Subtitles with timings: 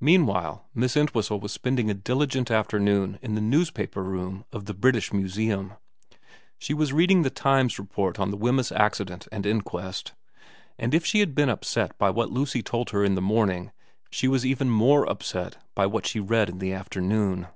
[0.00, 5.12] Meanwhile Miss Entwhistle was spending a diligent afternoon in the newspaper room of the British
[5.12, 5.70] Museum.
[5.70, 5.70] 94
[6.12, 6.18] VERA i*
[6.60, 10.12] She was reading The Times report of the Wemyss accident and inquest;
[10.78, 13.72] and if she had been upset by what Lucy told her in the morning
[14.10, 17.48] she was even more upset by what she read in the afternoon.